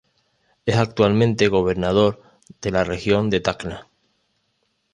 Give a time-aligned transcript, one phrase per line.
[0.65, 2.23] Es actualmente gobernador
[2.59, 3.87] de la región de Tacna.